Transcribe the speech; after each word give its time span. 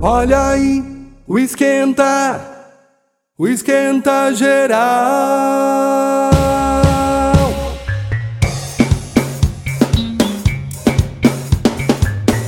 Olha 0.00 0.50
aí, 0.50 0.84
o 1.26 1.40
esquenta, 1.40 2.40
o 3.36 3.48
esquenta 3.48 4.32
geral. 4.32 4.78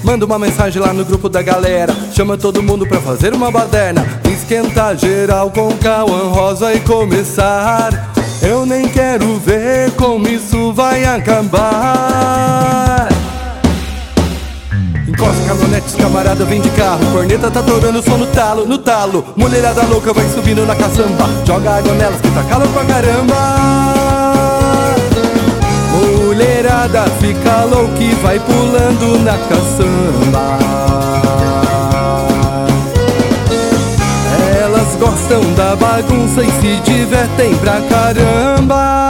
Manda 0.04 0.24
uma 0.24 0.38
mensagem 0.38 0.80
lá 0.80 0.92
no 0.92 1.04
grupo 1.04 1.28
da 1.28 1.42
galera, 1.42 1.92
chama 2.12 2.38
todo 2.38 2.62
mundo 2.62 2.86
pra 2.86 3.00
fazer 3.00 3.34
uma 3.34 3.50
baderna. 3.50 4.06
Esquenta 4.32 4.94
geral 4.94 5.50
com 5.50 5.76
Cauã 5.78 6.28
Rosa 6.28 6.66
vai 6.66 6.78
começar. 6.78 8.12
Eu 8.40 8.64
nem 8.64 8.88
quero 8.88 9.40
ver 9.40 9.90
como 9.96 10.28
isso 10.28 10.72
vai 10.72 11.04
acabar. 11.04 12.39
Encosta 15.20 15.44
caminhonetes, 15.44 15.94
camarada 15.96 16.46
vem 16.46 16.62
de 16.62 16.70
carro. 16.70 17.04
Corneta 17.12 17.50
tá 17.50 17.62
torando 17.62 18.02
som 18.02 18.16
no 18.16 18.24
talo, 18.28 18.64
no 18.64 18.78
talo. 18.78 19.22
Mulherada 19.36 19.82
louca 19.82 20.14
vai 20.14 20.26
subindo 20.30 20.64
na 20.64 20.74
caçamba. 20.74 21.28
Joga 21.44 21.76
água 21.76 21.92
nelas 21.92 22.18
que 22.22 22.30
tá 22.30 22.42
calor 22.44 22.66
pra 22.68 22.84
caramba. 22.86 23.36
Mulherada 25.92 27.02
fica 27.20 27.64
louca 27.64 28.02
e 28.02 28.14
vai 28.22 28.38
pulando 28.38 29.22
na 29.22 29.36
caçamba. 29.36 30.58
Elas 34.58 34.96
gostam 34.96 35.52
da 35.52 35.76
bagunça 35.76 36.42
e 36.42 36.50
se 36.62 36.80
divertem 36.80 37.54
pra 37.56 37.82
caramba 37.82 39.09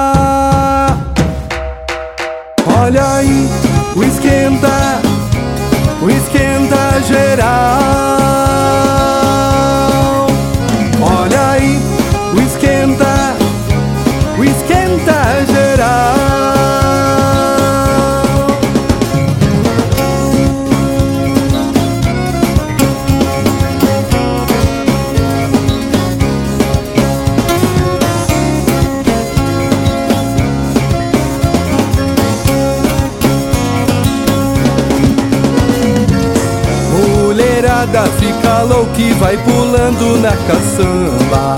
mulherada 37.60 38.04
fica 38.18 38.62
louca 38.62 38.98
e 38.98 39.12
vai 39.14 39.36
pulando 39.36 40.18
na 40.20 40.30
caçamba. 40.30 41.56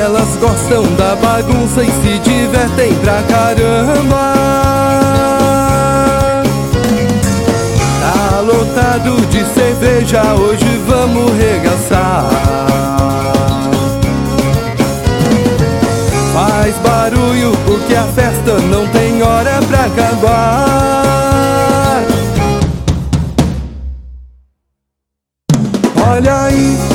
Elas 0.00 0.36
gostam 0.40 0.82
da 0.96 1.14
bagunça 1.14 1.84
e 1.84 1.86
se 1.86 2.18
divertem 2.18 2.92
pra 2.94 3.22
caramba. 3.22 4.34
Tá 8.00 8.40
lotado 8.40 9.24
de 9.28 9.44
cerveja, 9.54 10.34
hoje 10.34 10.80
vamos 10.88 11.32
regaçar. 11.38 12.28
Faz 16.34 16.74
barulho 16.78 17.56
porque 17.64 17.94
a 17.94 18.06
festa 18.06 18.58
não 18.68 18.88
tem 18.88 19.22
hora 19.22 19.60
pra 19.68 19.84
acabar. 19.84 20.61
Olha 26.12 26.42
aí, 26.42 26.91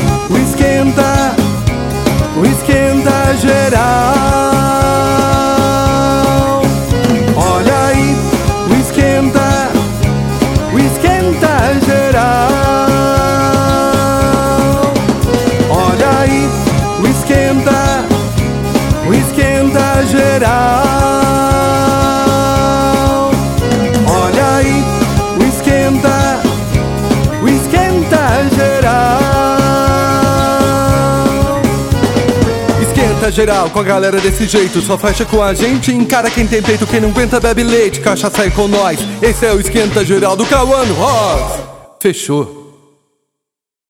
Geral 33.31 33.69
com 33.69 33.79
a 33.79 33.83
galera 33.83 34.19
desse 34.19 34.45
jeito. 34.45 34.81
Só 34.81 34.97
fecha 34.97 35.25
com 35.25 35.43
a 35.43 35.53
gente, 35.53 35.91
encara 35.91 36.31
quem 36.31 36.47
tem 36.47 36.61
peito. 36.61 36.87
Quem 36.87 37.01
não 37.01 37.09
aguenta 37.09 37.39
bebe 37.39 37.63
leite, 37.63 37.99
cachaça 37.99 38.41
aí 38.41 38.51
com 38.51 38.67
nós. 38.67 38.99
Esse 39.21 39.45
é 39.45 39.53
o 39.53 39.59
esquenta 39.59 40.03
geral 40.03 40.35
do 40.35 40.45
Cauano 40.45 40.93
Ross. 40.93 41.59
Fechou. 41.99 42.56